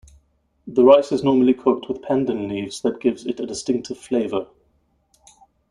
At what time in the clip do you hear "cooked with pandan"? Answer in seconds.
1.53-2.49